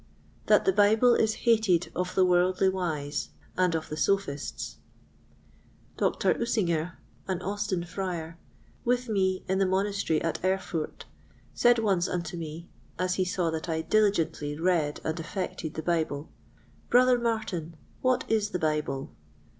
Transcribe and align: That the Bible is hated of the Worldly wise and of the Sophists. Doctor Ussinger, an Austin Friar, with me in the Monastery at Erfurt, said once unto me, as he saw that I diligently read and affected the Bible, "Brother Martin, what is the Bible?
That 0.47 0.65
the 0.65 0.73
Bible 0.73 1.13
is 1.13 1.35
hated 1.45 1.91
of 1.95 2.15
the 2.15 2.25
Worldly 2.25 2.69
wise 2.69 3.29
and 3.55 3.75
of 3.75 3.87
the 3.89 3.95
Sophists. 3.95 4.77
Doctor 5.95 6.33
Ussinger, 6.33 6.93
an 7.27 7.39
Austin 7.43 7.83
Friar, 7.83 8.39
with 8.83 9.07
me 9.07 9.45
in 9.47 9.59
the 9.59 9.65
Monastery 9.67 10.19
at 10.23 10.43
Erfurt, 10.43 11.05
said 11.53 11.77
once 11.77 12.07
unto 12.07 12.35
me, 12.35 12.67
as 12.97 13.13
he 13.21 13.25
saw 13.25 13.51
that 13.51 13.69
I 13.69 13.83
diligently 13.83 14.57
read 14.57 14.99
and 15.03 15.19
affected 15.19 15.75
the 15.75 15.83
Bible, 15.83 16.31
"Brother 16.89 17.19
Martin, 17.19 17.75
what 18.01 18.25
is 18.27 18.49
the 18.49 18.57
Bible? 18.59 19.11